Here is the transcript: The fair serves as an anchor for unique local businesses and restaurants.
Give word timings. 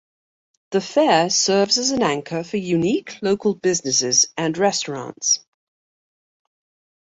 The 0.71 0.81
fair 0.81 1.29
serves 1.29 1.77
as 1.77 1.91
an 1.91 2.01
anchor 2.01 2.43
for 2.43 2.57
unique 2.57 3.21
local 3.21 3.53
businesses 3.53 4.25
and 4.35 4.57
restaurants. 4.57 5.41